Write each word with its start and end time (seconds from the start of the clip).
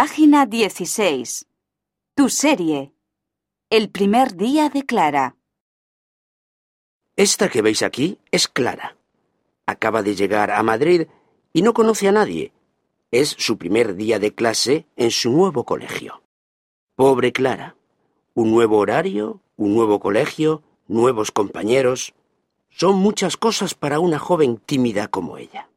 Página 0.00 0.46
16. 0.46 1.48
Tu 2.14 2.28
serie. 2.28 2.92
El 3.68 3.90
primer 3.90 4.36
día 4.36 4.68
de 4.68 4.84
Clara. 4.84 5.34
Esta 7.16 7.48
que 7.48 7.62
veis 7.62 7.82
aquí 7.82 8.20
es 8.30 8.46
Clara. 8.46 8.96
Acaba 9.66 10.04
de 10.04 10.14
llegar 10.14 10.52
a 10.52 10.62
Madrid 10.62 11.08
y 11.52 11.62
no 11.62 11.74
conoce 11.74 12.06
a 12.06 12.12
nadie. 12.12 12.52
Es 13.10 13.30
su 13.30 13.58
primer 13.58 13.96
día 13.96 14.20
de 14.20 14.32
clase 14.32 14.86
en 14.94 15.10
su 15.10 15.32
nuevo 15.32 15.64
colegio. 15.64 16.22
Pobre 16.94 17.32
Clara. 17.32 17.74
Un 18.34 18.52
nuevo 18.52 18.78
horario, 18.78 19.40
un 19.56 19.74
nuevo 19.74 19.98
colegio, 19.98 20.62
nuevos 20.86 21.32
compañeros. 21.32 22.14
Son 22.70 22.94
muchas 22.94 23.36
cosas 23.36 23.74
para 23.74 23.98
una 23.98 24.20
joven 24.20 24.58
tímida 24.58 25.08
como 25.08 25.38
ella. 25.38 25.68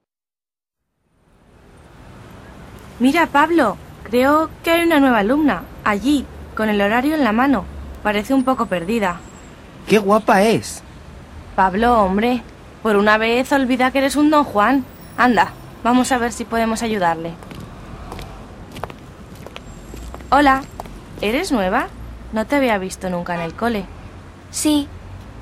Mira, 3.00 3.26
Pablo, 3.26 3.80
creo 4.04 4.50
que 4.64 4.72
hay 4.72 4.84
una 4.84 5.00
nueva 5.00 5.20
alumna, 5.20 5.64
allí, 5.84 6.26
con 6.56 6.70
el 6.70 6.82
horario 6.82 7.16
en 7.16 7.24
la 7.24 7.32
mano. 7.32 7.66
Parece 8.04 8.34
un 8.34 8.44
poco 8.44 8.66
perdida. 8.66 9.18
¡Qué 9.88 9.98
guapa 9.98 10.44
es! 10.44 10.84
Pablo, 11.56 12.02
hombre, 12.02 12.42
por 12.82 12.96
una 12.96 13.18
vez 13.18 13.52
olvida 13.52 13.92
que 13.92 14.00
eres 14.00 14.16
un 14.16 14.30
don 14.30 14.44
Juan. 14.44 14.86
Anda, 15.18 15.52
vamos 15.84 16.12
a 16.12 16.18
ver 16.18 16.32
si 16.32 16.46
podemos 16.46 16.82
ayudarle. 16.82 17.34
Hola, 20.30 20.62
¿eres 21.20 21.52
nueva? 21.52 21.88
No 22.32 22.46
te 22.46 22.56
había 22.56 22.78
visto 22.78 23.10
nunca 23.10 23.36
en 23.36 23.42
el 23.42 23.54
cole. 23.54 23.86
Sí, 24.50 24.88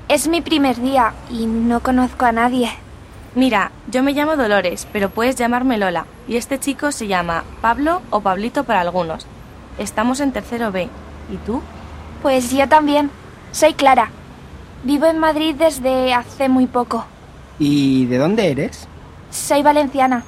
es 0.08 0.26
mi 0.26 0.40
primer 0.40 0.80
día 0.80 1.14
y 1.30 1.46
no 1.46 1.80
conozco 1.80 2.24
a 2.24 2.32
nadie. 2.32 2.70
Mira, 3.34 3.70
yo 3.88 4.02
me 4.02 4.12
llamo 4.12 4.36
Dolores, 4.36 4.88
pero 4.92 5.08
puedes 5.08 5.36
llamarme 5.36 5.78
Lola. 5.78 6.06
Y 6.26 6.36
este 6.36 6.58
chico 6.58 6.90
se 6.90 7.06
llama 7.06 7.44
Pablo 7.60 8.02
o 8.10 8.20
Pablito 8.20 8.64
para 8.64 8.80
algunos. 8.80 9.26
Estamos 9.78 10.18
en 10.20 10.32
tercero 10.32 10.72
B. 10.72 10.88
¿Y 11.32 11.36
tú? 11.46 11.62
Pues 12.22 12.50
yo 12.50 12.68
también. 12.68 13.10
Soy 13.52 13.74
Clara. 13.74 14.10
Vivo 14.82 15.06
en 15.06 15.18
Madrid 15.18 15.54
desde 15.56 16.12
hace 16.12 16.48
muy 16.48 16.66
poco. 16.66 17.04
¿Y 17.58 18.06
de 18.06 18.18
dónde 18.18 18.50
eres? 18.50 18.88
Soy 19.30 19.62
valenciana. 19.62 20.24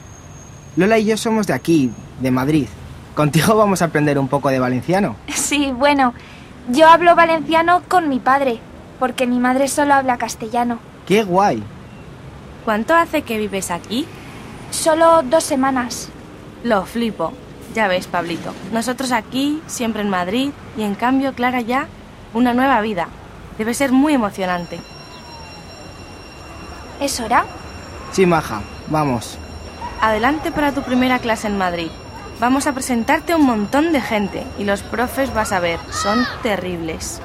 Lola 0.77 0.99
y 0.99 1.07
yo 1.07 1.17
somos 1.17 1.47
de 1.49 1.55
aquí, 1.55 1.91
de 2.21 2.31
Madrid. 2.31 2.69
Contigo 3.15 3.57
vamos 3.57 3.83
a 3.83 3.87
aprender 3.87 4.19
un 4.19 4.29
poco 4.29 4.49
de 4.51 4.59
valenciano. 4.59 5.17
Sí, 5.35 5.71
bueno, 5.71 6.15
yo 6.71 6.89
hablo 6.89 7.15
valenciano 7.15 7.83
con 7.89 8.09
mi 8.09 8.21
padre, 8.21 8.59
porque 8.99 9.27
mi 9.27 9.39
madre 9.39 9.69
solo 9.69 9.93
habla 9.93 10.17
castellano. 10.17 10.79
¡Qué 11.07 11.25
guay! 11.25 11.63
¿Cuánto 12.65 12.95
hace 12.95 13.23
que 13.23 13.39
vives 13.39 13.71
aquí? 13.71 14.07
Solo 14.71 15.23
dos 15.23 15.43
semanas. 15.43 16.09
Lo 16.63 16.87
flipo. 16.87 17.33
Ya 17.75 17.89
ves, 17.89 18.07
Pablito. 18.07 18.55
Nosotros 18.73 19.13
aquí, 19.13 19.61
siempre 19.67 20.03
en 20.03 20.11
Madrid, 20.11 20.51
y 20.77 20.83
en 20.83 20.95
cambio 20.95 21.35
Clara 21.35 21.61
ya, 21.61 21.89
una 22.35 22.55
nueva 22.55 22.81
vida. 22.81 23.09
Debe 23.59 23.75
ser 23.75 23.93
muy 23.93 24.15
emocionante. 24.15 24.81
¿Es 27.01 27.19
hora? 27.19 27.47
Sí, 28.13 28.27
maja, 28.27 28.63
vamos. 28.89 29.39
Adelante 30.01 30.53
para 30.53 30.73
tu 30.73 30.83
primera 30.83 31.19
clase 31.19 31.49
en 31.49 31.59
Madrid. 31.59 31.91
Vamos 32.39 32.67
a 32.67 32.73
presentarte 32.73 33.33
a 33.33 33.37
un 33.37 33.47
montón 33.47 33.93
de 33.93 34.01
gente 34.01 34.45
y 34.59 34.65
los 34.65 34.83
profes 34.83 35.33
vas 35.35 35.53
a 35.53 35.61
ver, 35.61 35.79
son 35.91 36.27
terribles. 36.43 37.21